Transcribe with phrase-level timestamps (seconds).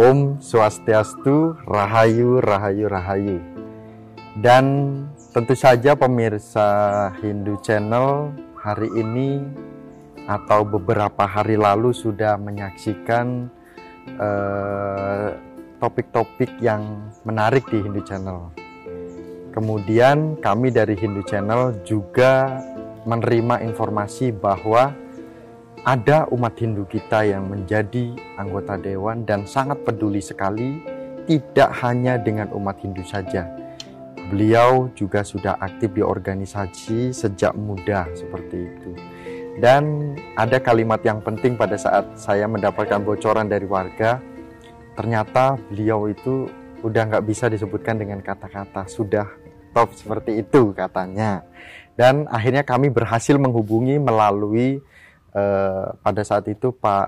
[0.00, 3.36] Om Swastiastu, Rahayu, Rahayu, Rahayu.
[4.40, 4.64] Dan
[5.36, 9.44] tentu saja pemirsa Hindu Channel hari ini
[10.24, 13.52] atau beberapa hari lalu sudah menyaksikan
[14.08, 15.36] eh,
[15.84, 18.56] topik-topik uh, yang menarik di Hindu Channel.
[19.52, 22.56] Kemudian kami dari Hindu Channel juga
[23.04, 24.96] menerima informasi bahwa
[25.84, 30.76] ada umat Hindu kita yang menjadi anggota dewan dan sangat peduli sekali
[31.24, 33.48] tidak hanya dengan umat Hindu saja.
[34.28, 38.92] Beliau juga sudah aktif di organisasi sejak muda seperti itu.
[39.58, 44.20] Dan ada kalimat yang penting pada saat saya mendapatkan bocoran dari warga,
[44.94, 46.46] ternyata beliau itu
[46.84, 49.26] udah nggak bisa disebutkan dengan kata-kata, sudah
[49.72, 51.42] top seperti itu katanya.
[51.98, 54.80] Dan akhirnya kami berhasil menghubungi melalui
[55.34, 57.06] eh, pada saat itu Pak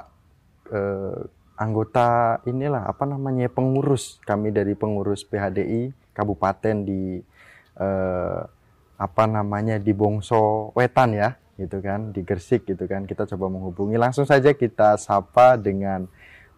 [0.72, 1.20] eh,
[1.58, 7.22] anggota inilah apa namanya pengurus kami dari pengurus PHDI kabupaten di
[7.78, 8.40] eh,
[9.02, 13.04] apa namanya di Bongso Wetan ya gitu kan di Gersik gitu kan.
[13.04, 13.98] Kita coba menghubungi.
[13.98, 16.06] Langsung saja kita sapa dengan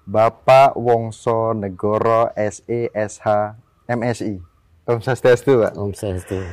[0.05, 3.25] Bapak Wongso Negoro SESH
[3.89, 4.37] MSI
[4.85, 5.73] Om Swastiastu Pak.
[5.81, 6.45] Om Swastiastu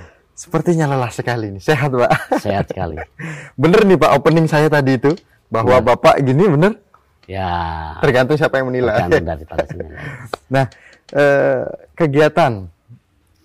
[0.41, 1.61] Sepertinya lelah sekali nih.
[1.61, 2.41] Sehat, Pak?
[2.41, 2.97] Sehat sekali.
[3.61, 5.13] bener nih, Pak, opening saya tadi itu.
[5.53, 5.85] Bahwa ya.
[5.85, 6.81] Bapak gini, bener?
[7.29, 7.53] Ya.
[8.01, 9.05] Tergantung siapa yang menilai.
[9.05, 9.45] Tergantung
[10.55, 10.65] Nah,
[11.13, 11.61] eh,
[11.93, 12.65] kegiatan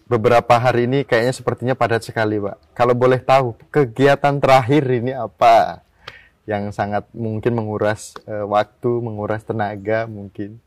[0.09, 2.73] beberapa hari ini kayaknya sepertinya padat sekali, Pak.
[2.73, 5.85] Kalau boleh tahu, kegiatan terakhir ini apa?
[6.49, 10.65] Yang sangat mungkin menguras eh, waktu, menguras tenaga mungkin.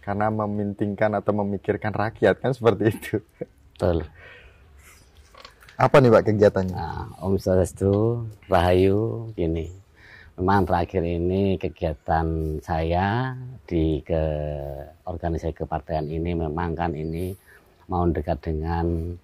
[0.00, 3.20] Karena memintingkan atau memikirkan rakyat, kan seperti itu.
[3.76, 4.08] Betul.
[5.76, 6.72] Apa nih Pak kegiatannya?
[6.72, 9.68] Nah, Om Swastiastu, Rahayu, gini.
[10.40, 13.36] Memang terakhir ini kegiatan saya
[13.68, 14.24] di ke
[15.04, 17.36] organisasi kepartean ini memang kan ini
[17.92, 19.20] mau dekat dengan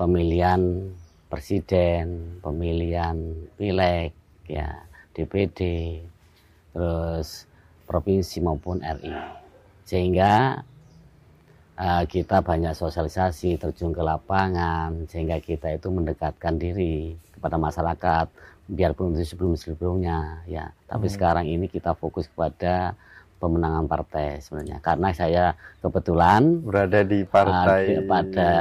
[0.00, 0.88] pemilihan
[1.28, 3.20] presiden, pemilihan
[3.60, 4.16] pileg,
[4.48, 4.72] ya
[5.12, 5.60] DPD,
[6.72, 7.44] terus
[7.84, 9.12] provinsi maupun RI.
[9.84, 10.64] Sehingga
[11.78, 18.26] uh, kita banyak sosialisasi terjun ke lapangan sehingga kita itu mendekatkan diri kepada masyarakat
[18.68, 21.14] biarpun itu sebelum sebelumnya ya tapi hmm.
[21.14, 22.92] sekarang ini kita fokus kepada
[23.38, 25.44] pemenangan partai sebenarnya karena saya
[25.78, 28.52] kebetulan berada di partai uh, pada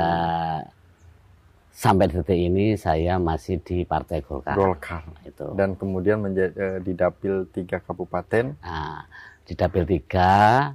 [1.77, 4.57] sampai detik ini saya masih di partai Golkar.
[4.57, 5.45] Golkar itu.
[5.53, 8.57] Dan kemudian menjadi uh, di dapil tiga kabupaten.
[8.65, 9.05] Nah,
[9.45, 10.73] di dapil tiga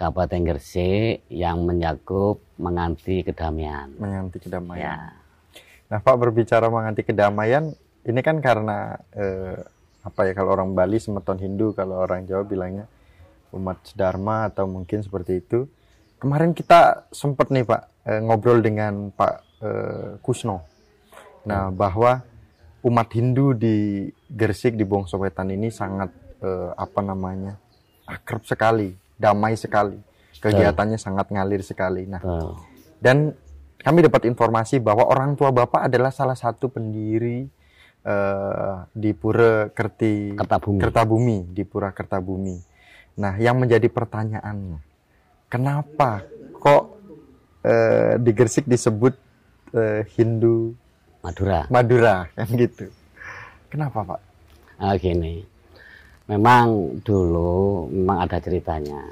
[0.00, 3.92] Kabupaten Gresik yang menyakup menganti kedamaian.
[4.00, 4.80] Menganti kedamaian.
[4.80, 4.96] Ya.
[5.92, 7.76] Nah, Pak berbicara menganti kedamaian,
[8.08, 9.60] ini kan karena eh,
[10.00, 12.88] apa ya kalau orang Bali semeton Hindu, kalau orang Jawa bilangnya
[13.52, 15.68] umat Dharma atau mungkin seperti itu.
[16.16, 20.64] Kemarin kita sempat nih Pak eh, ngobrol dengan Pak eh, Kusno.
[21.44, 21.76] Nah, hmm.
[21.76, 22.24] bahwa
[22.88, 26.08] umat Hindu di Gresik di Bongso Wetan ini sangat
[26.40, 27.60] eh, apa namanya?
[28.10, 30.00] akrab sekali damai sekali.
[30.40, 32.08] Kegiatannya sangat ngalir sekali.
[32.08, 32.24] Nah,
[32.96, 33.36] dan
[33.84, 37.44] kami dapat informasi bahwa orang tua Bapak adalah salah satu pendiri
[38.08, 40.80] uh, di Pura Kerti Kertabumi.
[40.80, 42.56] Kertabumi di Pura Kertabumi.
[43.20, 44.80] Nah, yang menjadi pertanyaannya,
[45.52, 46.24] kenapa
[46.56, 46.84] kok
[47.64, 49.12] uh, di Gersik disebut
[49.76, 50.72] uh, Hindu
[51.20, 51.68] Madura?
[51.68, 52.88] Madura kan gitu.
[53.68, 54.20] Kenapa Pak?
[54.80, 55.44] Ah, gini,
[56.30, 59.02] memang dulu memang ada ceritanya.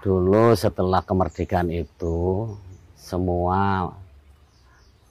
[0.00, 2.48] Dulu setelah kemerdekaan itu
[2.96, 3.92] semua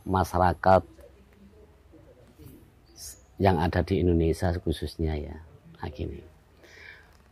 [0.02, 0.82] masyarakat
[3.38, 5.38] yang ada di Indonesia khususnya ya
[5.78, 6.20] nah gini.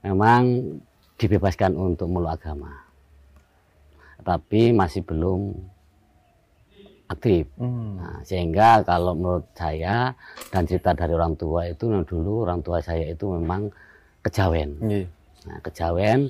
[0.05, 0.77] Memang
[1.17, 2.85] dibebaskan untuk meluk agama.
[4.21, 5.57] Tapi masih belum
[7.07, 7.47] aktif.
[7.56, 7.97] Hmm.
[7.97, 10.12] Nah, sehingga kalau menurut saya
[10.51, 13.72] dan cerita dari orang tua itu nah dulu orang tua saya itu memang
[14.23, 14.69] kejawen.
[14.84, 15.07] Yeah.
[15.47, 16.29] Nah, kejawen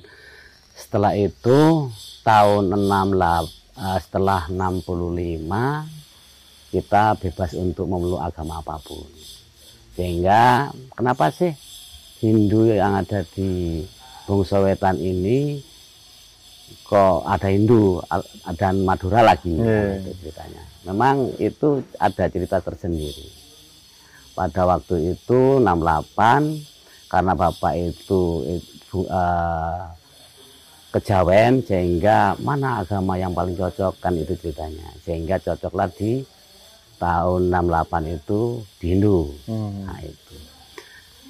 [0.78, 1.90] setelah itu
[2.22, 3.44] tahun 68 uh,
[3.78, 5.98] eh, setelah 65
[6.68, 9.08] kita bebas untuk memeluk agama apa pun.
[9.98, 11.50] Sehingga kenapa sih
[12.22, 13.82] Hindu yang ada di
[14.28, 15.58] Bongso Wetan ini
[16.88, 18.00] kok ada Hindu
[18.56, 20.00] dan Madura lagi yeah.
[20.00, 20.62] itu ceritanya.
[20.88, 23.28] Memang itu ada cerita tersendiri.
[24.32, 29.84] Pada waktu itu 68 karena bapak itu, itu uh,
[30.88, 34.88] kejawen sehingga mana agama yang paling cocok kan itu ceritanya.
[35.04, 36.24] Sehingga cocoklah di
[36.96, 38.40] tahun 68 itu
[38.80, 39.28] di Hindu.
[39.44, 39.84] Hmm.
[39.84, 40.47] Nah itu.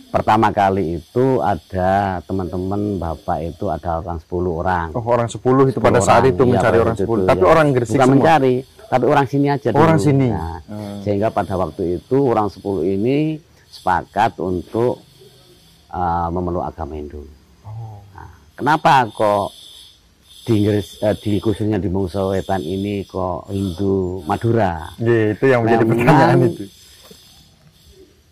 [0.09, 1.91] Pertama kali itu ada
[2.23, 4.87] teman-teman bapak itu ada orang 10 orang.
[4.93, 5.39] Oh, orang 10
[5.69, 7.13] itu 10 pada saat orang, itu iya, mencari orang waktu 10.
[7.15, 7.51] itu, Tapi iya.
[7.51, 8.17] orang Gresik Bukan semua.
[8.17, 9.81] mencari, tapi orang sini aja dulu.
[9.81, 10.29] Orang sini.
[10.29, 10.99] Nah, Hmm.
[11.01, 13.19] sehingga pada waktu itu orang 10 ini
[13.69, 15.05] sepakat untuk
[15.89, 17.21] uh, memeluk agama Hindu.
[17.63, 18.01] Oh.
[18.55, 19.53] Kenapa kok
[20.43, 24.89] di Inggris eh, di khususnya di Bangsa Wetan ini kok Hindu Madura?
[24.97, 26.65] Iya, itu yang menjadi Memang- pertanyaan itu.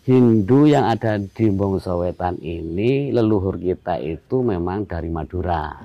[0.07, 5.75] Hindu yang ada di Bangsa Wetan ini leluhur kita itu memang dari Madura.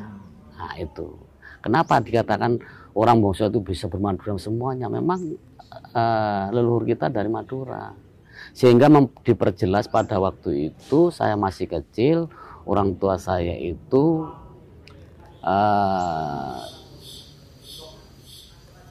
[0.54, 1.10] Nah, itu.
[1.58, 2.62] Kenapa dikatakan
[2.94, 4.86] orang Bangsa itu bisa bermadura semuanya?
[4.86, 5.26] Memang
[5.74, 7.90] eh, leluhur kita dari Madura.
[8.54, 8.86] Sehingga
[9.26, 12.30] diperjelas pada waktu itu saya masih kecil,
[12.62, 14.30] orang tua saya itu
[15.42, 16.62] eh,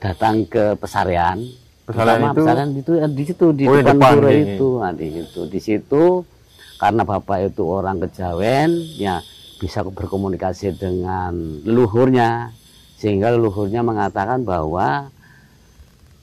[0.04, 1.40] datang ke pesarian.
[1.82, 4.68] Pertama, itu- pesarian itu di situ di Oh, di depan depan, pura itu.
[4.80, 5.40] Nah, di situ.
[5.50, 6.04] Di situ
[6.78, 9.22] karena bapak itu orang kejawen, ya
[9.58, 12.50] bisa berkomunikasi dengan leluhurnya
[12.98, 15.10] sehingga leluhurnya mengatakan bahwa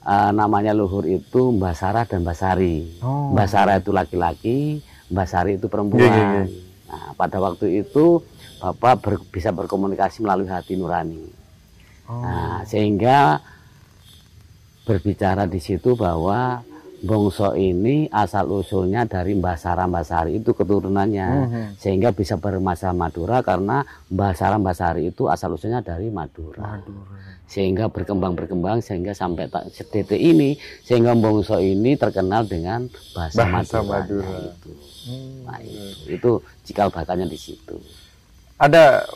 [0.01, 2.99] eh, namanya leluhur itu Mbah Sarah dan Mbah Sari.
[2.99, 3.31] Oh.
[3.31, 6.01] Mbah Sarah itu laki-laki, Mbah Sari itu perempuan.
[6.01, 6.45] Iya, iya, iya.
[6.89, 8.23] Nah, pada waktu itu
[8.59, 11.23] Bapak ber- bisa berkomunikasi melalui hati nurani.
[12.09, 12.19] Oh.
[12.19, 13.39] Nah, sehingga
[14.89, 16.65] berbicara di situ bahwa
[16.99, 21.63] Bongso ini asal usulnya dari Mbah Sarah Mbah Sari itu keturunannya Mhm.
[21.79, 27.15] sehingga bisa bermasa Madura karena Mbah Sarah Mbah Sari itu asal usulnya dari Madura Madura.
[27.47, 33.77] sehingga berkembang berkembang sehingga sampai tak sedetik ini sehingga Bongso ini terkenal dengan bahasa, Bahasa
[33.79, 34.51] Madura, Madura.
[34.51, 34.71] itu.
[35.07, 35.35] Hmm.
[35.47, 35.81] Nah, itu,
[36.11, 36.31] itu
[36.67, 37.79] cikal bakalnya di situ.
[38.59, 39.07] Ada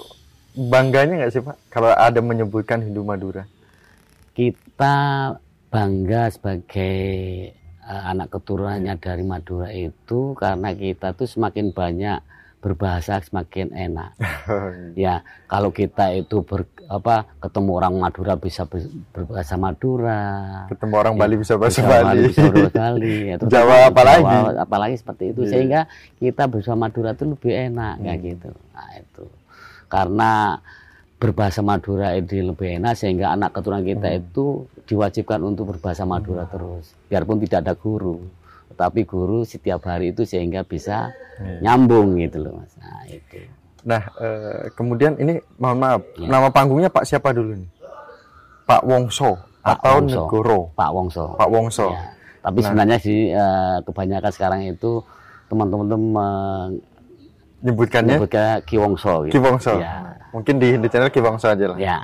[0.56, 3.44] bangganya nggak sih Pak kalau ada menyebutkan Hindu Madura?
[4.32, 4.96] Kita
[5.74, 6.98] bangga sebagai
[7.82, 12.22] eh, anak keturunannya dari Madura itu karena kita tuh semakin banyak
[12.60, 14.14] berbahasa semakin enak.
[14.96, 20.22] Ya, kalau kita itu ber, apa ketemu orang Madura bisa ber- berbahasa Madura,
[20.70, 22.24] Ketemu orang Bali bisa bahasa bisa Bali.
[22.26, 24.24] bisa berbahasa Bali, ya, Jawa apalagi.
[24.24, 25.50] Jawa apalagi seperti itu Iya.
[25.50, 25.82] sehingga
[26.20, 28.26] kita bersama Madura itu lebih enak kayak Hmm.
[28.30, 28.50] gitu.
[28.70, 29.24] Nah, itu.
[29.90, 30.32] Karena
[31.24, 34.20] berbahasa Madura itu lebih enak sehingga anak keturunan kita Hmm.
[34.20, 34.46] itu
[34.84, 38.20] diwajibkan untuk berbahasa Madura terus biarpun tidak ada guru
[38.74, 41.64] tapi guru setiap hari itu sehingga bisa Iya.
[41.64, 43.40] nyambung gitu loh mas nah itu
[43.84, 46.28] Nah, eh, kemudian ini mohon maaf, Ya.
[46.30, 47.68] nama panggungnya Pak siapa dulu nih?
[48.64, 50.22] Pak Wongso Pak atau Wongso.
[50.24, 50.60] Negoro?
[50.72, 51.88] Pak Wongso Pak Wongso.
[51.90, 52.04] Ya.
[52.40, 52.66] tapi Nah.
[52.66, 55.04] sebenarnya sih eh, kebanyakan sekarang itu
[55.48, 55.88] teman-teman
[57.64, 59.40] Nyebutkannya menyebutnya Ki Wongso Ki gitu.
[59.40, 59.74] Wongso.
[59.80, 61.78] ya, Mungkin di Hindu Channel Ki Wongso aja lah.
[61.80, 61.98] ya.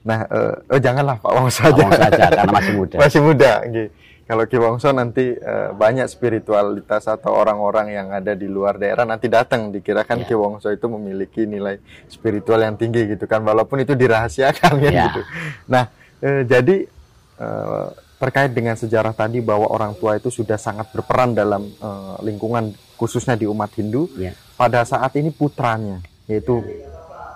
[0.00, 1.80] Nah, eh, oh janganlah Pak Wongso Pak aja.
[1.80, 3.52] Wongso aja karena masih muda Masih muda.
[3.62, 3.88] nggih.
[4.24, 9.28] Kalau Ki Wongso nanti eh, banyak spiritualitas atau orang-orang yang ada di luar daerah nanti
[9.28, 10.26] datang dikirakan Ya.
[10.26, 15.04] Ki Wongso itu memiliki nilai spiritual yang tinggi gitu kan walaupun itu dirahasiakan kan Ya.
[15.08, 15.20] gitu.
[15.68, 15.84] Nah,
[16.18, 16.88] eh, jadi
[17.36, 22.72] eh, terkait dengan sejarah tadi bahwa orang tua itu sudah sangat berperan dalam eh, lingkungan
[23.04, 24.32] khususnya di umat Hindu Ya.
[24.56, 26.64] pada saat ini putranya yaitu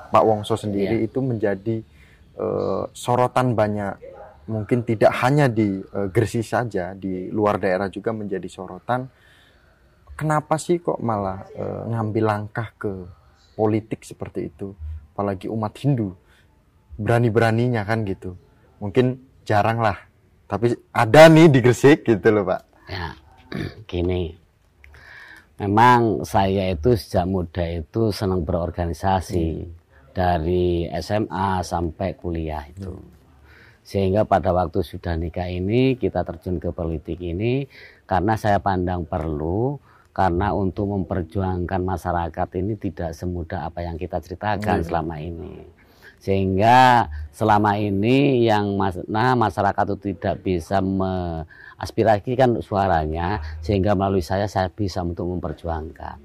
[0.09, 1.05] Pak Wongso sendiri Ya.
[1.05, 1.85] itu menjadi
[2.35, 4.01] eh, sorotan banyak
[4.49, 9.05] mungkin tidak hanya di eh, Gresik saja di luar daerah juga menjadi sorotan
[10.15, 13.05] kenapa sih kok malah eh, ngambil langkah ke
[13.53, 14.73] politik seperti itu
[15.13, 16.17] apalagi umat Hindu
[16.97, 18.35] berani-beraninya kan gitu
[18.79, 19.99] mungkin jarang lah
[20.47, 23.13] tapi ada nih di Gresik gitu loh Pak Ya,
[23.91, 24.33] gini.
[25.59, 29.67] Memang saya itu sejak muda itu senang berorganisasi
[30.15, 32.95] dari SMA sampai kuliah itu.
[33.83, 37.67] Sehingga pada waktu sudah nikah ini kita terjun ke politik ini
[38.07, 39.81] karena saya pandang perlu
[40.15, 44.87] karena untuk memperjuangkan masyarakat ini tidak semudah apa yang kita ceritakan Hmm.
[44.87, 45.63] selama ini.
[46.19, 50.83] Sehingga selama ini yang mas, nah masyarakat itu tidak bisa
[51.79, 56.19] mengaspirasikan suaranya sehingga melalui saya saya bisa untuk memperjuangkan.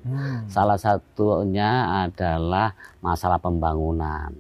[0.50, 2.74] Salah satunya adalah
[3.06, 4.34] masalah pembangunan.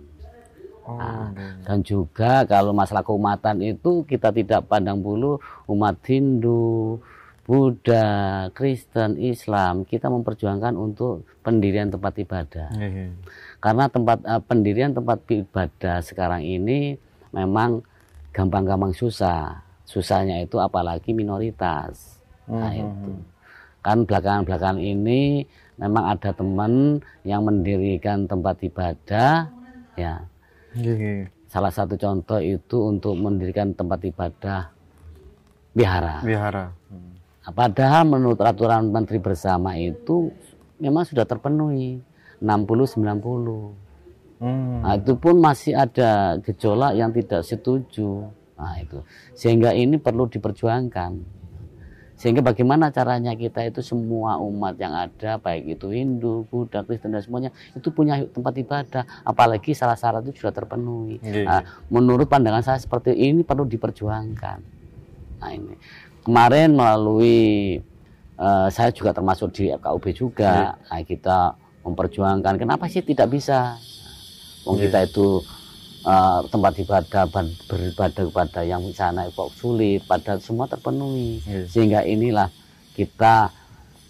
[0.83, 1.31] Oh, Nah.
[1.63, 5.39] Dan juga kalau masalah keumatan itu kita tidak pandang bulu
[5.71, 6.99] umat Hindu,
[7.47, 12.67] Buddha, Kristen, Islam, kita memperjuangkan untuk pendirian tempat ibadah.
[12.75, 13.15] Iya.
[13.63, 16.99] Karena tempat eh, pendirian tempat ibadah sekarang ini
[17.31, 17.79] memang
[18.35, 19.62] gampang-gampang susah.
[19.83, 22.19] Susahnya itu apalagi minoritas.
[22.47, 22.79] Nah, Mhm.
[22.79, 23.11] itu.
[23.83, 25.43] Kan belakangan-belakangan ini
[25.75, 29.51] memang ada teman yang mendirikan tempat ibadah
[29.99, 30.23] ya.
[30.73, 31.27] Iya, iya.
[31.51, 34.71] Salah satu contoh itu untuk mendirikan tempat ibadah
[35.75, 36.23] wihara.
[36.25, 36.65] Wihara.
[36.89, 37.13] Hmm.
[37.43, 40.31] Nah, Padahal menurut aturan Menteri Bersama itu
[40.79, 41.99] memang sudah terpenuhi
[42.41, 43.75] 60 90
[44.43, 44.83] Hmm.
[44.83, 48.27] Nah, itu pun masih ada gejolak yang tidak setuju.
[48.63, 49.03] Nah, itu.
[49.35, 51.43] Sehingga ini perlu diperjuangkan.
[52.15, 57.19] Sehingga bagaimana caranya kita itu semua umat yang ada, baik itu Hindu, Buddha, Kristen dan
[57.19, 59.03] semuanya itu punya tempat ibadah.
[59.27, 61.19] Apalagi salah syarat itu sudah terpenuhi.
[61.19, 61.43] Iya.
[61.43, 64.57] Nah, menurut pandangan saya seperti ini perlu diperjuangkan.
[65.43, 65.75] Nah, ini.
[66.23, 67.35] Kemarin melalui
[68.39, 70.79] eh, saya juga termasuk di FKUB juga.
[70.79, 73.75] Nah, kita memperjuangkan kenapa sih tidak bisa
[74.63, 74.83] Wong Iya.
[74.87, 75.27] kita itu
[76.03, 77.23] eh, tempat ibadah
[77.67, 81.39] beribadah kepada yang sana kok sulit, padahal semua terpenuhi.
[81.47, 81.65] Iya.
[81.67, 82.51] Sehingga inilah
[82.93, 83.49] kita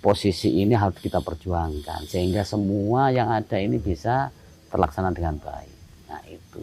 [0.04, 4.28] posisi ini harus kita perjuangkan sehingga semua yang ada ini bisa
[4.68, 5.74] terlaksana dengan baik.
[6.12, 6.62] Nah itu.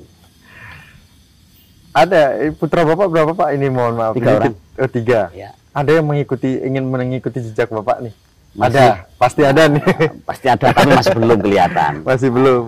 [1.96, 4.12] Ada eh, putra bapak berapa pak ini mohon maaf.
[4.12, 4.54] Tiga Sedikit.
[4.76, 5.20] Oh, tiga.
[5.32, 5.50] Ya.
[5.72, 8.14] Ada yang mengikuti ingin mengikuti jejak bapak nih?
[8.52, 8.76] Masih.
[8.76, 9.82] Ada, pasti ada nih.
[10.26, 11.92] Pasti ada tapi masih belum kelihatan.
[12.08, 12.62] Masih belum.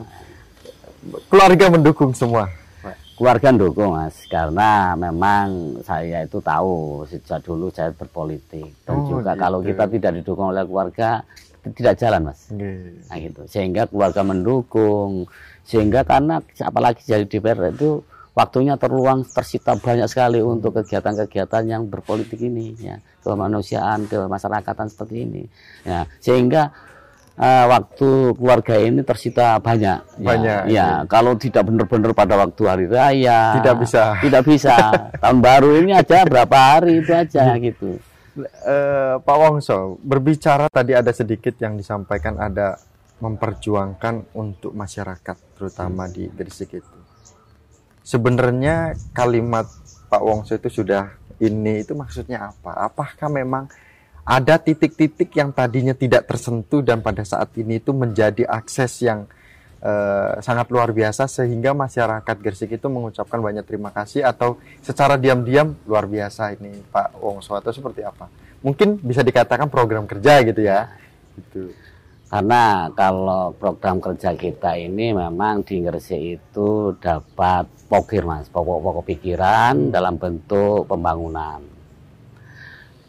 [1.29, 2.47] Keluarga mendukung semua.
[3.13, 9.37] Keluarga dukung mas, karena memang saya itu tahu sejak dulu saya berpolitik dan Oh, juga
[9.37, 9.43] gitu.
[9.47, 11.23] kalau kita tidak didukung oleh keluarga
[11.77, 12.51] tidak jalan mas.
[12.51, 13.47] Nah gitu.
[13.47, 15.31] Sehingga keluarga mendukung.
[15.63, 18.03] Sehingga karena apalagi jadi DPR itu
[18.35, 25.43] waktunya terluang tersita banyak sekali untuk kegiatan-kegiatan yang berpolitik ini ya kemanusiaan kemasyarakatan seperti ini
[25.85, 26.73] ya sehingga
[27.39, 30.25] eh, waktu keluarga ini tersita banyak ya.
[30.25, 30.89] Banyak, ya, iya.
[31.09, 34.03] kalau tidak benar-benar pada waktu hari raya Tidak bisa.
[34.21, 34.77] tidak bisa
[35.23, 38.03] tahun baru ini aja berapa hari itu aja gitu
[38.41, 42.81] Eh, Pak Wongso, berbicara tadi ada sedikit yang disampaikan ada
[43.21, 46.99] memperjuangkan untuk masyarakat, terutama di Gresik itu.
[48.01, 49.69] Sebenarnya kalimat
[50.09, 51.13] Pak Wongso itu sudah
[51.45, 52.89] ini itu maksudnya apa?
[52.89, 53.69] Apakah memang
[54.23, 59.27] ada titik-titik yang tadinya tidak tersentuh dan pada saat ini itu menjadi akses yang
[59.83, 65.75] eh, sangat luar biasa sehingga masyarakat Gresik itu mengucapkan banyak terima kasih atau secara diam-diam
[65.91, 68.31] luar biasa ini Pak Wongso atau seperti apa?
[68.63, 70.87] Mungkin bisa dikatakan program kerja gitu ya.
[71.35, 71.75] Gitu.
[72.33, 79.93] Karena kalau program kerja kita ini memang di Gresik itu dapat pokir mas, pokok-pokok pikiran
[79.93, 81.82] dalam bentuk pembangunan.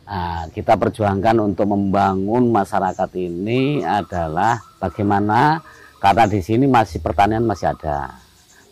[0.03, 5.63] Nah, kita perjuangkan untuk membangun masyarakat ini adalah bagaimana
[5.97, 8.11] karena di sini masih pertanian masih ada.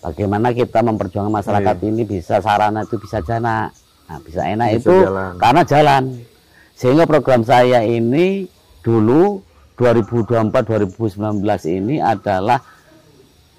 [0.02, 3.72] Bagaimana kita memperjuangkan masyarakat ini bisa sarana itu bisa jana,
[4.06, 5.32] nah, bisa enak Bisa itu jalan.
[5.38, 6.04] karena jalan.
[6.74, 8.44] Sehingga program saya ini
[8.82, 9.40] dulu
[9.78, 12.60] 2024-2019 ini adalah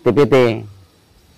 [0.02, 0.66] TPT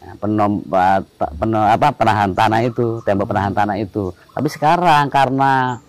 [0.05, 4.13] Nah, penom, pa- pa- peno- apa, penahan tanah itu, tembok penahan tanah itu.
[4.37, 5.81] Tapi sekarang karena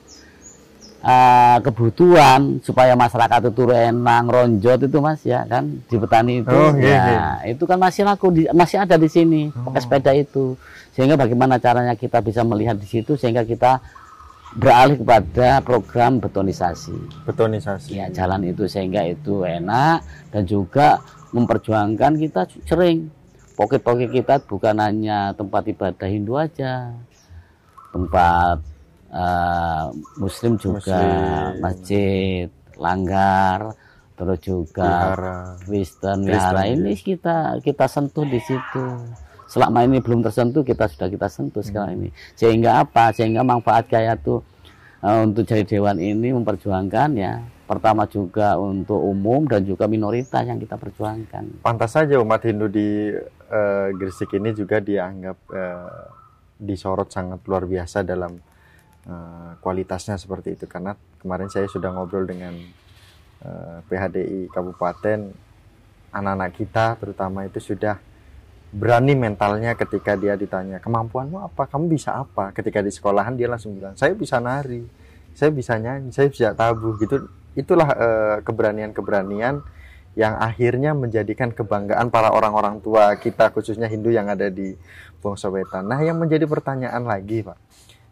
[1.06, 6.74] eh, kebutuhan supaya masyarakat itu enak, ronjot itu mas ya kan di petani itu, Oh,
[6.74, 7.26] iya, ya iya.
[7.54, 10.58] itu kan masih laku, di, masih ada di sini pakai sepeda itu.
[10.98, 13.84] Sehingga bagaimana caranya kita bisa melihat di situ sehingga kita
[14.56, 16.96] beralih kepada program betonisasi
[17.28, 18.00] Betonisasi.
[18.00, 20.00] ya jalan itu sehingga itu enak
[20.32, 21.04] dan juga
[21.36, 23.12] memperjuangkan kita sering
[23.60, 26.96] pocket-pocket kita bukan hanya tempat ibadah Hindu aja
[27.92, 28.64] tempat
[29.16, 29.86] eh,
[30.20, 31.62] Muslim juga Muslim.
[31.62, 33.72] masjid langgar
[34.16, 35.40] terus juga Wihara.
[35.62, 36.72] Kristen wihara ya.
[36.72, 38.84] ini kita kita sentuh di situ
[39.46, 41.68] selama ini belum tersentuh kita sudah kita sentuh Hmm.
[41.68, 44.40] sekarang ini sehingga apa sehingga manfaat kaya tuh
[45.00, 47.34] eh, untuk jadi dewan ini memperjuangkan ya
[47.66, 53.10] pertama juga untuk umum dan juga minoritas yang kita perjuangkan Pantas saja umat Hindu di
[53.50, 56.08] eh, Gresik ini juga dianggap eh,
[56.56, 58.40] disorot sangat luar biasa dalam
[59.06, 60.66] eh, kualitasnya seperti itu.
[60.66, 62.54] Karena kemarin saya sudah ngobrol dengan
[63.46, 65.20] eh, PHDI Kabupaten.
[66.16, 68.00] Anak-anak kita terutama itu sudah
[68.72, 71.68] berani mentalnya ketika dia ditanya kemampuanmu apa?
[71.68, 72.56] Kamu bisa apa?
[72.56, 74.84] Ketika di sekolahan dia langsung bilang saya bisa nari.
[75.36, 76.16] Saya bisa nyanyi.
[76.16, 76.96] Saya bisa tabuh.
[77.00, 77.28] Gitu.
[77.56, 79.64] Itulah eh, keberanian-keberanian
[80.16, 84.72] yang akhirnya menjadikan kebanggaan para orang-orang tua kita khususnya Hindu yang ada di
[85.20, 85.92] Bongso Wetan.
[85.92, 87.60] Nah yang menjadi pertanyaan lagi Pak,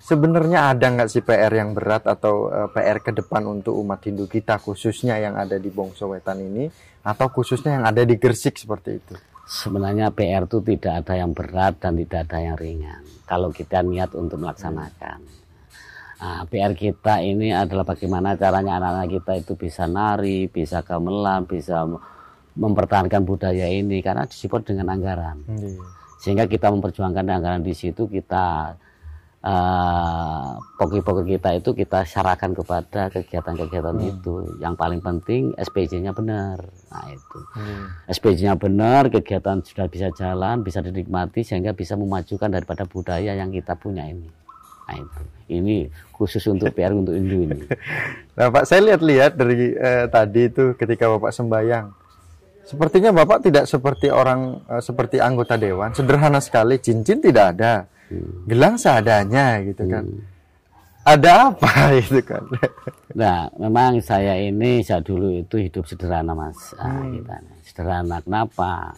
[0.04, 4.28] sebenarnya ada nggak sih PR yang berat atau eh, PR ke depan untuk umat Hindu
[4.28, 6.68] kita khususnya yang ada di Bongso Wetan ini
[7.08, 9.16] atau khususnya yang ada di Gresik seperti itu?
[9.44, 14.12] sebenarnya PR itu tidak ada yang berat dan tidak ada yang ringan kalau kita niat
[14.16, 15.44] untuk melaksanakan
[16.24, 21.84] Nah, PR kita ini adalah bagaimana caranya anak-anak kita itu bisa nari, bisa gamelan, bisa
[22.56, 25.44] mempertahankan budaya ini karena disupport dengan anggaran.
[26.24, 28.72] Sehingga kita memperjuangkan anggaran di situ kita
[29.44, 34.12] uh, poki-poki kita itu kita syarakan kepada kegiatan-kegiatan hmm.
[34.16, 34.34] itu.
[34.64, 36.64] Yang paling penting SPJ-nya benar.
[36.64, 38.08] Nah itu hmm.
[38.10, 43.76] SPJ-nya benar, kegiatan sudah bisa jalan, bisa dinikmati sehingga bisa memajukan daripada budaya yang kita
[43.76, 44.32] punya ini.
[44.84, 47.64] Nah itu, ini khusus untuk PR untuk Indo ini.
[48.34, 51.94] Nah Pak, saya lihat-lihat dari eh, tadi itu ketika Bapak sembayang,
[52.66, 58.50] sepertinya Bapak tidak seperti orang eh, seperti anggota dewan, sederhana sekali, cincin tidak ada, hmm.
[58.50, 60.04] gelang seadanya gitu kan.
[60.04, 60.22] Hmm.
[61.04, 62.44] Ada apa itu kan?
[63.12, 67.20] Nah, memang saya ini saya dulu itu hidup sederhana mas, ah, hmm.
[67.20, 67.36] kita
[67.68, 68.18] sederhana.
[68.24, 68.96] Kenapa?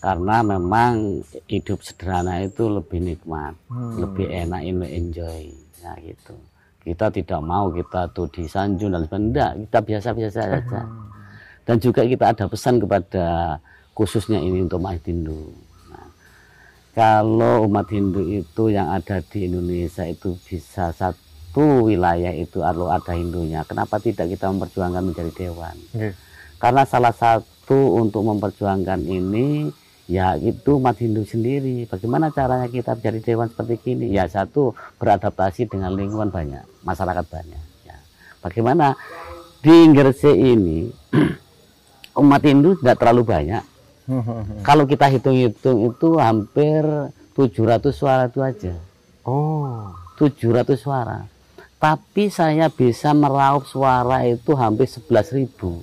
[0.00, 4.00] karena memang hidup sederhana itu lebih nikmat, hmm.
[4.00, 5.52] lebih enak, ini enjoy,
[5.84, 6.34] ya gitu.
[6.80, 10.80] Kita tidak mau kita tuh disanjung dan sebagainya, kita biasa-biasa saja.
[10.88, 11.12] Hmm.
[11.68, 13.60] Dan juga kita ada pesan kepada
[13.92, 14.80] khususnya ini untuk.
[14.80, 14.96] Nah,
[16.90, 23.14] kalau umat Hindu itu yang ada di Indonesia itu bisa satu wilayah itu kalau ada
[23.14, 25.76] Hindunya, kenapa tidak kita memperjuangkan menjadi dewan?
[25.94, 26.12] Okay.
[26.58, 29.70] Karena salah satu untuk memperjuangkan ini
[30.10, 31.86] ya itu umat Hindu sendiri.
[31.86, 34.10] Bagaimana caranya kita menjadi dewan seperti ini?
[34.10, 37.64] Ya satu beradaptasi dengan lingkungan banyak, masyarakat banyak.
[37.86, 37.96] Ya.
[38.42, 38.98] Bagaimana
[39.62, 40.90] di Gresik ini
[42.20, 43.62] umat Hindu tidak terlalu banyak.
[44.68, 46.82] Kalau kita hitung-hitung itu hampir
[47.34, 48.74] 700 suara itu aja.
[49.24, 51.24] Oh, 700 suara.
[51.80, 55.80] Tapi saya bisa meraup suara itu hampir 11 ribu.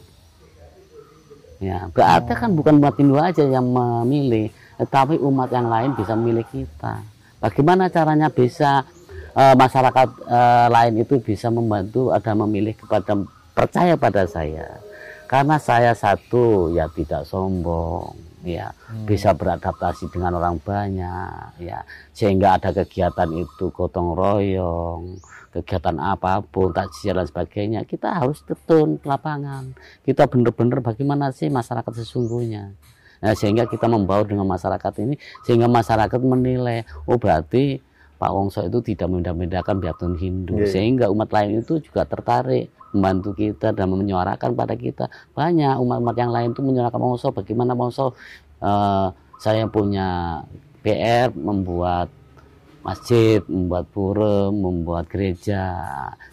[1.58, 6.46] Ya, berarti kan bukan umat Hindu aja yang memilih, tetapi umat yang lain bisa memilih
[6.54, 7.02] kita.
[7.42, 8.86] Bagaimana caranya bisa
[9.34, 13.18] uh, masyarakat uh, lain itu bisa membantu ada memilih kepada
[13.58, 14.78] percaya pada saya.
[15.28, 18.16] Karena saya satu ya tidak sombong,
[18.48, 19.06] ya hmm.
[19.06, 21.84] bisa beradaptasi dengan orang banyak, ya
[22.16, 25.20] sehingga ada kegiatan itu gotong royong
[25.58, 29.74] kegiatan apa pun, takjil dan sebagainya, kita harus tetun ke lapangan.
[30.06, 32.78] Kita benar-benar bagaimana sih masyarakat sesungguhnya.
[33.18, 37.82] Nah, sehingga kita membawa dengan masyarakat ini, sehingga masyarakat menilai, oh berarti
[38.18, 40.70] Pak Wongso itu tidak membedakan biarpun Hindu, yeah.
[40.70, 45.06] sehingga umat lain itu juga tertarik membantu kita dan menyuarakan pada kita.
[45.38, 48.18] Banyak umat-umat yang lain itu menyuarakan Wongso, bagaimana Wongso
[48.66, 50.42] uh, saya punya
[50.82, 52.10] PR membuat
[52.88, 55.76] masjid, membuat pura, membuat gereja.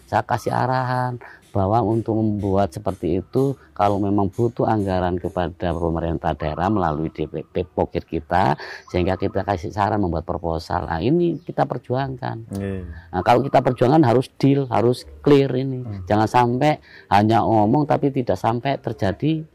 [0.07, 1.19] Saya kasih arahan
[1.55, 8.03] bahwa untuk membuat seperti itu kalau memang butuh anggaran kepada pemerintah daerah melalui DPP pocket
[8.03, 8.59] kita
[8.91, 12.83] sehingga kita kasih saran membuat proposal nah ini kita perjuangkan yeah.
[13.07, 16.03] nah, kalau kita perjuangkan harus deal harus clear ini hmm.
[16.11, 19.47] jangan sampai hanya ngomong tapi tidak sampai terjadi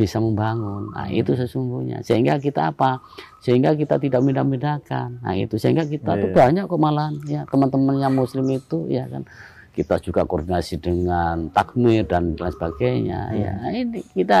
[0.00, 0.96] bisa membangun.
[0.96, 2.00] Nah, itu sesungguhnya.
[2.00, 3.04] Sehingga kita apa?
[3.44, 5.20] Sehingga kita tidak beda-bedakan.
[5.20, 6.22] Nah, itu sehingga kita yeah.
[6.24, 6.36] tuh iya.
[6.40, 9.28] banyak kemalahan ya teman-teman yang muslim itu ya kan
[9.70, 13.38] kita juga koordinasi dengan takmir dan lain sebagainya hmm.
[13.38, 14.38] ya ini kita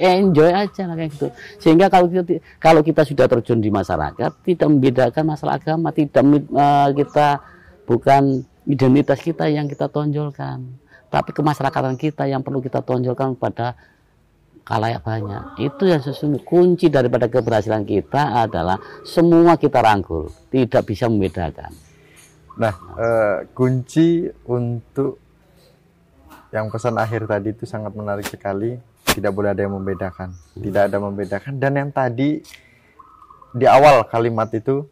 [0.00, 1.28] enjoy aja lah kayak gitu
[1.60, 6.24] sehingga kalau kita kalau kita sudah terjun di masyarakat tidak membedakan masalah agama tidak
[6.56, 7.44] uh, kita
[7.84, 10.64] bukan identitas kita yang kita tonjolkan
[11.12, 13.76] tapi kemasyarakatan kita yang perlu kita tonjolkan pada
[14.64, 15.58] kalayak banyak.
[15.58, 21.74] Itu yang sesungguhnya kunci daripada keberhasilan kita adalah semua kita rangkul, tidak bisa membedakan.
[22.60, 25.18] Nah, eh, kunci untuk
[26.50, 28.78] yang pesan akhir tadi itu sangat menarik sekali.
[29.10, 31.58] Tidak boleh ada yang membedakan, tidak ada membedakan.
[31.58, 32.38] Dan yang tadi
[33.50, 34.86] di awal kalimat itu,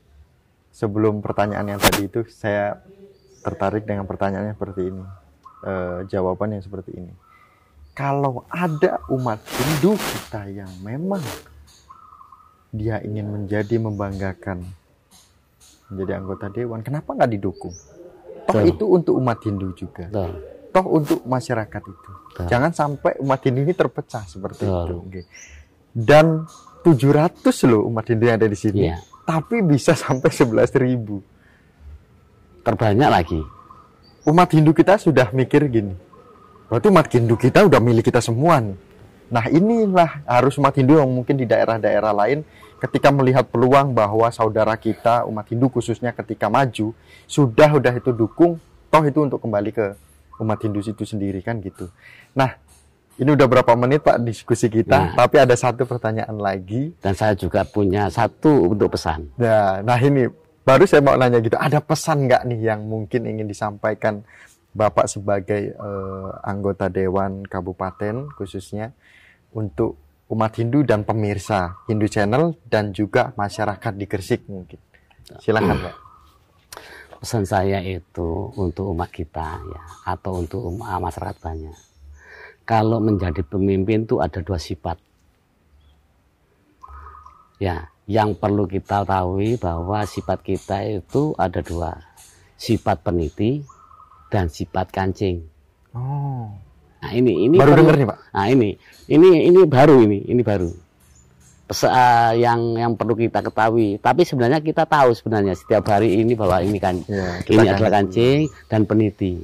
[0.74, 2.82] sebelum pertanyaan yang tadi itu, saya
[3.46, 5.04] tertarik dengan pertanyaannya seperti ini,
[5.62, 7.27] eh, jawaban yang seperti ini
[7.98, 11.18] kalau ada umat Hindu kita yang memang
[12.70, 14.62] dia ingin menjadi membanggakan
[15.90, 17.74] menjadi anggota dewan, kenapa nggak didukung?
[18.46, 20.06] Toh itu untuk umat Hindu juga.
[20.14, 20.30] Tuh.
[20.70, 22.10] Toh untuk masyarakat itu.
[22.38, 22.46] Tuh.
[22.46, 24.78] Jangan sampai umat Hindu ini terpecah seperti Tuh.
[24.86, 24.96] itu.
[25.10, 25.24] Okay.
[25.90, 26.46] Dan
[26.86, 28.94] 700 loh umat Hindu yang ada di sini.
[28.94, 29.02] Yeah.
[29.26, 31.18] Tapi bisa sampai 11 ribu.
[32.62, 33.40] Terbanyak lagi.
[34.22, 36.07] Umat Hindu kita sudah mikir gini
[36.68, 38.76] Berarti umat Hindu kita udah milik kita semua nih.
[39.28, 42.44] Nah inilah harus umat Hindu yang mungkin di daerah-daerah lain
[42.80, 46.94] ketika melihat peluang bahwa saudara kita umat Hindu khususnya ketika maju
[47.28, 49.86] sudah udah itu dukung toh itu untuk kembali ke
[50.40, 51.92] umat Hindu itu sendiri kan gitu.
[52.32, 52.56] Nah
[53.18, 56.94] ini udah berapa menit Pak diskusi kita, nah, tapi ada satu pertanyaan lagi.
[57.02, 59.34] Dan saya juga punya satu untuk pesan.
[59.34, 60.30] Nah, nah ini
[60.62, 64.22] baru saya mau nanya gitu, ada pesan nggak nih yang mungkin ingin disampaikan
[64.78, 68.94] Bapak sebagai uh, anggota Dewan Kabupaten khususnya
[69.50, 69.98] untuk
[70.30, 74.78] umat Hindu dan pemirsa Hindu Channel dan juga masyarakat di Gresik mungkin.
[75.42, 75.96] Silakan Pak.
[77.18, 81.76] pesan saya itu untuk umat kita ya atau untuk umat, masyarakat banyak.
[82.62, 85.02] Kalau menjadi pemimpin itu ada dua sifat.
[87.58, 91.98] Ya, yang perlu kita tahu bahwa sifat kita itu ada dua.
[92.54, 93.66] Sifat peniti
[94.28, 95.44] dan sifat kancing.
[95.92, 96.52] Oh.
[96.98, 98.18] Nah, ini ini baru dengar nih, Pak.
[98.34, 98.68] Nah, ini
[99.06, 100.70] ini ini baru ini, ini baru.
[101.68, 104.00] Pes- eh, yang yang perlu kita ketahui.
[104.00, 107.92] Tapi sebenarnya kita tahu sebenarnya setiap hari ini bahwa ini kan Ya, ini kan- adalah
[108.00, 109.36] kancing dan peniti.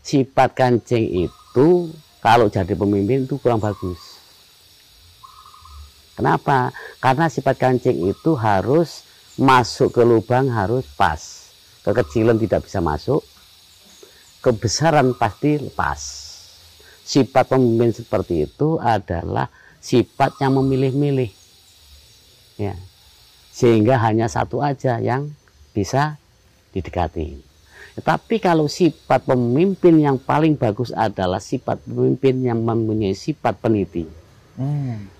[0.00, 4.18] Sifat kancing itu kalau jadi pemimpin itu kurang bagus.
[6.16, 6.72] Kenapa?
[6.96, 9.04] Karena sifat kancing itu harus
[9.36, 11.52] masuk ke lubang harus pas.
[11.84, 13.20] Kekecilan tidak bisa masuk,
[14.46, 15.98] kebesaran pasti lepas.
[17.02, 19.50] Sifat pemimpin seperti itu adalah
[19.82, 21.34] sifat yang memilih-milih.
[22.54, 22.78] Ya.
[23.50, 25.34] Sehingga hanya satu aja yang
[25.74, 26.22] bisa
[26.70, 27.42] didekati.
[27.98, 34.06] Tetapi kalau sifat pemimpin yang paling bagus adalah sifat pemimpin yang mempunyai sifat peniti.
[34.54, 35.10] Hmm.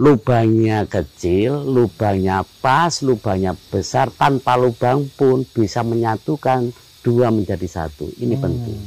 [0.00, 8.08] Lubangnya kecil, lubangnya pas, lubangnya besar, tanpa lubang pun bisa menyatukan dua menjadi satu.
[8.18, 8.44] Ini Hmm.
[8.46, 8.80] penting.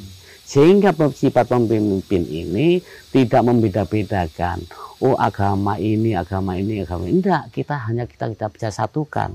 [0.46, 2.78] Sehingga sifat pemimpin ini
[3.10, 4.62] tidak membeda-bedakan.
[5.02, 7.20] Oh agama ini, agama ini, agama ini.
[7.20, 9.34] Tidak, kita hanya kita kita bisa satukan.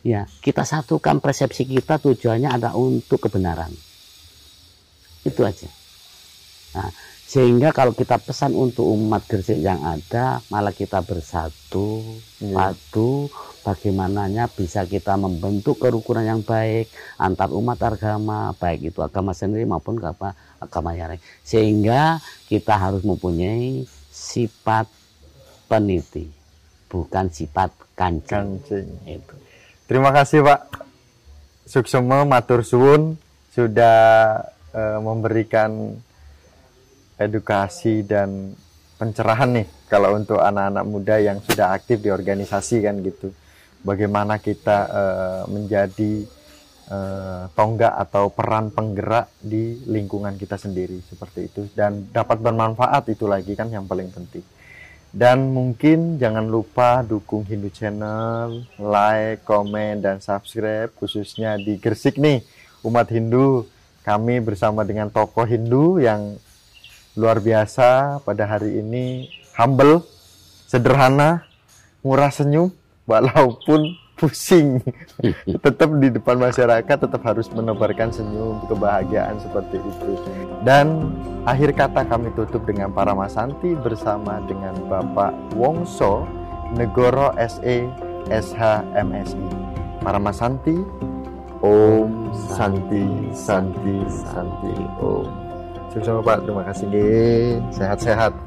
[0.00, 3.70] Ya, kita satukan persepsi kita tujuannya ada untuk kebenaran.
[5.26, 5.68] Itu aja.
[6.78, 6.90] Nah,
[7.26, 11.98] sehingga kalau kita pesan untuk umat Gresik yang ada, malah kita bersatu,
[12.38, 12.70] Iya.
[12.70, 13.26] padu,
[13.66, 16.86] bagaimananya bisa kita membentuk kerukunan yang baik
[17.18, 21.22] antar umat agama, baik itu agama sendiri maupun agama agama yang lain.
[21.42, 23.82] Sehingga kita harus mempunyai
[24.14, 24.86] sifat
[25.66, 26.30] peniti,
[26.86, 28.62] bukan sifat kancing.
[28.62, 28.86] Kancing.
[29.02, 29.34] Itu.
[29.90, 30.60] Terima kasih Pak
[31.66, 33.18] Suksema Matur Suwun
[33.50, 34.38] sudah
[34.70, 35.98] eh, memberikan
[37.16, 38.52] edukasi dan
[38.96, 43.32] pencerahan nih kalau untuk anak-anak muda yang sudah aktif di organisasi kan gitu.
[43.84, 46.12] Bagaimana kita eh, menjadi
[46.90, 53.28] eh, tonggak atau peran penggerak di lingkungan kita sendiri seperti itu dan dapat bermanfaat itu
[53.28, 54.44] lagi kan yang paling penting.
[55.16, 62.44] Dan mungkin jangan lupa dukung Hindu Channel, like, komen, dan subscribe khususnya di Gresik nih
[62.84, 63.64] umat Hindu.
[64.04, 66.36] Kami bersama dengan tokoh Hindu yang
[67.16, 70.04] luar biasa pada hari ini humble,
[70.68, 71.48] sederhana,
[72.04, 72.68] murah senyum,
[73.08, 74.80] walaupun pusing.
[75.64, 80.12] tetap di depan masyarakat tetap harus menebarkan senyum, kebahagiaan seperti itu.
[80.64, 81.12] Dan
[81.48, 86.24] akhir kata kami tutup dengan para Masanti bersama dengan Bapak Wongso
[86.76, 87.88] Negoro SE
[88.28, 88.60] SH
[88.92, 89.48] MSI.
[90.00, 90.76] Para Masanti,
[91.64, 95.45] Om Santi Santi Santi Om.
[96.04, 96.86] Sama Pak, terima kasih.
[97.72, 98.45] Sehat-sehat.